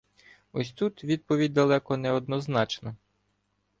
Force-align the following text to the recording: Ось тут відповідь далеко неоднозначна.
Ось 0.51 0.71
тут 0.71 1.03
відповідь 1.03 1.53
далеко 1.53 1.97
неоднозначна. 1.97 2.95